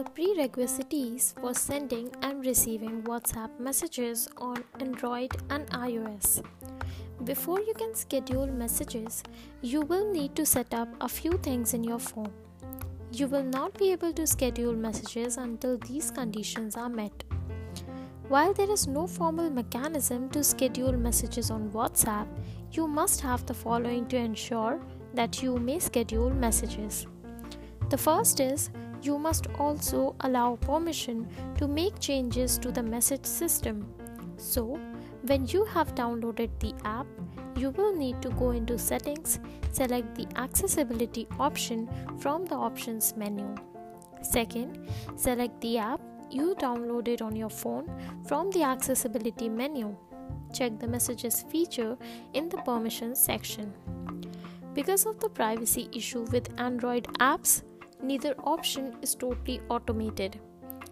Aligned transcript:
prerequisites 0.00 1.34
for 1.38 1.52
sending 1.52 2.10
and 2.22 2.44
receiving 2.46 3.02
WhatsApp 3.02 3.50
messages 3.60 4.26
on 4.38 4.64
Android 4.80 5.30
and 5.50 5.66
iOS. 5.70 6.42
Before 7.24 7.60
you 7.60 7.74
can 7.74 7.94
schedule 7.94 8.46
messages, 8.46 9.22
you 9.60 9.82
will 9.82 10.10
need 10.10 10.34
to 10.36 10.46
set 10.46 10.72
up 10.72 10.88
a 11.00 11.08
few 11.08 11.32
things 11.32 11.74
in 11.74 11.84
your 11.84 11.98
phone. 11.98 12.32
You 13.12 13.26
will 13.26 13.44
not 13.44 13.78
be 13.78 13.92
able 13.92 14.14
to 14.14 14.26
schedule 14.26 14.72
messages 14.72 15.36
until 15.36 15.76
these 15.76 16.10
conditions 16.10 16.76
are 16.76 16.88
met. 16.88 17.24
While 18.28 18.54
there 18.54 18.70
is 18.70 18.86
no 18.86 19.06
formal 19.06 19.50
mechanism 19.50 20.30
to 20.30 20.42
schedule 20.42 20.92
messages 20.92 21.50
on 21.50 21.68
WhatsApp, 21.70 22.26
you 22.72 22.88
must 22.88 23.20
have 23.20 23.44
the 23.44 23.52
following 23.52 24.06
to 24.06 24.16
ensure 24.16 24.80
that 25.12 25.42
you 25.42 25.58
may 25.58 25.78
schedule 25.78 26.30
messages. 26.30 27.06
The 27.90 27.98
first 27.98 28.40
is 28.40 28.70
you 29.02 29.18
must 29.18 29.48
also 29.58 30.14
allow 30.20 30.56
permission 30.56 31.28
to 31.58 31.66
make 31.66 31.98
changes 31.98 32.58
to 32.58 32.70
the 32.70 32.82
message 32.82 33.26
system. 33.26 33.86
So, 34.36 34.78
when 35.26 35.46
you 35.46 35.64
have 35.66 35.94
downloaded 35.94 36.50
the 36.60 36.74
app, 36.84 37.06
you 37.56 37.70
will 37.70 37.94
need 37.94 38.22
to 38.22 38.30
go 38.30 38.50
into 38.50 38.78
settings, 38.78 39.38
select 39.72 40.14
the 40.14 40.26
accessibility 40.36 41.26
option 41.38 41.88
from 42.18 42.46
the 42.46 42.54
options 42.54 43.14
menu. 43.16 43.54
Second, 44.22 44.88
select 45.16 45.60
the 45.60 45.78
app 45.78 46.00
you 46.30 46.54
downloaded 46.58 47.20
on 47.20 47.36
your 47.36 47.50
phone 47.50 47.90
from 48.26 48.50
the 48.50 48.62
accessibility 48.62 49.48
menu. 49.48 49.94
Check 50.52 50.78
the 50.78 50.86
messages 50.86 51.42
feature 51.42 51.96
in 52.32 52.48
the 52.48 52.58
permissions 52.58 53.22
section. 53.22 53.72
Because 54.74 55.04
of 55.04 55.20
the 55.20 55.28
privacy 55.28 55.88
issue 55.92 56.22
with 56.32 56.48
Android 56.58 57.04
apps, 57.20 57.62
neither 58.02 58.34
option 58.44 58.96
is 59.02 59.14
totally 59.14 59.60
automated. 59.68 60.40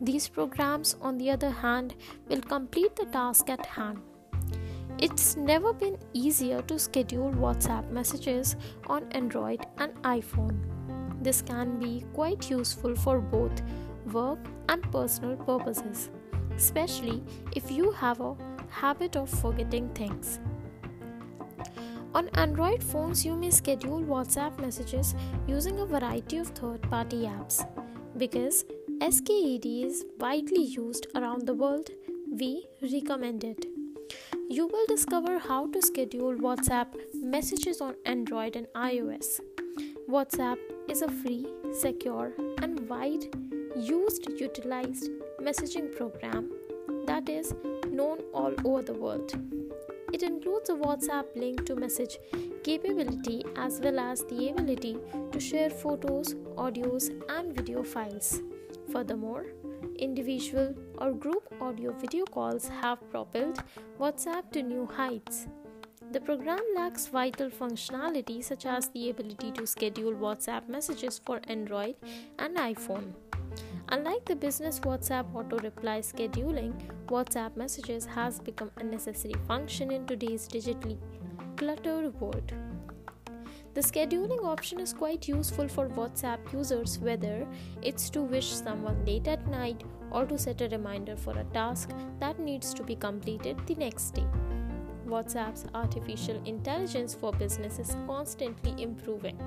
These 0.00 0.28
programs, 0.28 0.96
on 1.00 1.18
the 1.18 1.30
other 1.30 1.50
hand, 1.50 1.94
will 2.28 2.40
complete 2.40 2.96
the 2.96 3.06
task 3.06 3.48
at 3.50 3.64
hand. 3.64 4.00
It's 4.98 5.36
never 5.36 5.72
been 5.72 5.98
easier 6.12 6.62
to 6.62 6.78
schedule 6.78 7.30
WhatsApp 7.32 7.90
messages 7.90 8.56
on 8.86 9.10
Android 9.12 9.66
and 9.78 9.92
iPhone. 10.02 10.58
This 11.20 11.42
can 11.42 11.78
be 11.78 12.04
quite 12.14 12.50
useful 12.50 12.94
for 12.94 13.18
both 13.18 13.62
work 14.12 14.38
and 14.68 14.82
personal 14.92 15.36
purposes, 15.36 16.10
especially 16.56 17.22
if 17.56 17.70
you 17.70 17.90
have 17.92 18.20
a 18.20 18.36
habit 18.68 19.16
of 19.16 19.28
forgetting 19.30 19.88
things. 19.90 20.38
On 22.14 22.28
Android 22.34 22.80
phones, 22.80 23.26
you 23.26 23.34
may 23.34 23.50
schedule 23.50 24.00
WhatsApp 24.00 24.60
messages 24.60 25.16
using 25.48 25.80
a 25.80 25.86
variety 25.86 26.38
of 26.38 26.46
third 26.50 26.80
party 26.82 27.22
apps. 27.22 27.66
Because 28.16 28.64
SKED 29.00 29.66
is 29.66 30.04
widely 30.20 30.62
used 30.62 31.08
around 31.16 31.44
the 31.44 31.54
world, 31.54 31.90
we 32.30 32.66
recommend 32.80 33.42
it. 33.42 33.66
You 34.48 34.68
will 34.68 34.86
discover 34.86 35.40
how 35.40 35.66
to 35.72 35.82
schedule 35.82 36.34
WhatsApp 36.34 36.86
messages 37.14 37.80
on 37.80 37.96
Android 38.04 38.54
and 38.54 38.68
iOS. 38.76 39.40
WhatsApp 40.08 40.58
is 40.88 41.02
a 41.02 41.08
free, 41.08 41.48
secure, 41.72 42.32
and 42.62 42.88
wide 42.88 43.24
used 43.76 44.28
utilized 44.38 45.10
messaging 45.42 45.96
program 45.96 46.52
that 47.06 47.28
is 47.28 47.52
known 47.90 48.20
all 48.32 48.54
over 48.64 48.82
the 48.82 48.94
world. 48.94 49.34
It 50.14 50.22
includes 50.22 50.70
a 50.70 50.74
WhatsApp 50.74 51.24
link 51.34 51.66
to 51.66 51.74
message 51.74 52.18
capability 52.62 53.42
as 53.56 53.80
well 53.80 53.98
as 53.98 54.20
the 54.26 54.50
ability 54.50 54.96
to 55.32 55.40
share 55.40 55.68
photos, 55.68 56.34
audios, 56.56 57.08
and 57.28 57.52
video 57.52 57.82
files. 57.82 58.40
Furthermore, 58.92 59.46
individual 59.98 60.72
or 60.98 61.10
group 61.10 61.52
audio 61.60 61.90
video 61.94 62.24
calls 62.26 62.68
have 62.68 63.00
propelled 63.10 63.58
WhatsApp 63.98 64.52
to 64.52 64.62
new 64.62 64.86
heights. 64.86 65.48
The 66.12 66.20
program 66.20 66.62
lacks 66.76 67.08
vital 67.08 67.50
functionality 67.50 68.44
such 68.44 68.66
as 68.66 68.90
the 68.90 69.10
ability 69.10 69.50
to 69.50 69.66
schedule 69.66 70.12
WhatsApp 70.12 70.68
messages 70.68 71.18
for 71.18 71.40
Android 71.48 71.96
and 72.38 72.56
iPhone. 72.56 73.14
Unlike 73.90 74.24
the 74.24 74.34
business 74.34 74.80
WhatsApp 74.80 75.26
auto 75.34 75.58
reply 75.58 76.00
scheduling, 76.00 76.72
WhatsApp 77.06 77.54
messages 77.56 78.06
has 78.06 78.40
become 78.40 78.70
a 78.78 78.82
necessary 78.82 79.34
function 79.46 79.90
in 79.90 80.06
today's 80.06 80.48
digitally 80.48 80.98
cluttered 81.56 82.18
world. 82.18 82.52
The 83.74 83.82
scheduling 83.82 84.42
option 84.44 84.80
is 84.80 84.92
quite 84.94 85.28
useful 85.28 85.68
for 85.68 85.88
WhatsApp 85.88 86.52
users 86.52 86.98
whether 86.98 87.46
it's 87.82 88.08
to 88.10 88.22
wish 88.22 88.48
someone 88.48 89.04
late 89.04 89.28
at 89.28 89.46
night 89.48 89.84
or 90.10 90.24
to 90.24 90.38
set 90.38 90.62
a 90.62 90.68
reminder 90.68 91.16
for 91.16 91.36
a 91.38 91.44
task 91.52 91.90
that 92.20 92.38
needs 92.38 92.72
to 92.74 92.82
be 92.82 92.96
completed 92.96 93.58
the 93.66 93.74
next 93.74 94.14
day. 94.14 94.26
WhatsApp's 95.06 95.66
artificial 95.74 96.40
intelligence 96.46 97.14
for 97.14 97.32
business 97.32 97.78
is 97.78 97.96
constantly 98.06 98.82
improving. 98.82 99.38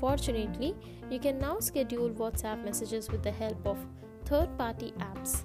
Fortunately, 0.00 0.74
you 1.10 1.20
can 1.20 1.38
now 1.38 1.60
schedule 1.60 2.08
WhatsApp 2.08 2.64
messages 2.64 3.10
with 3.10 3.22
the 3.22 3.30
help 3.30 3.66
of 3.66 3.78
third 4.24 4.56
party 4.56 4.92
apps. 4.98 5.44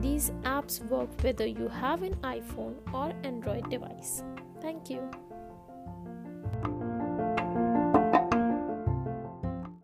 These 0.00 0.30
apps 0.42 0.84
work 0.88 1.08
whether 1.22 1.46
you 1.46 1.68
have 1.68 2.02
an 2.02 2.16
iPhone 2.16 2.74
or 2.92 3.12
Android 3.22 3.70
device. 3.70 4.24
Thank 4.60 4.90
you. 4.90 5.08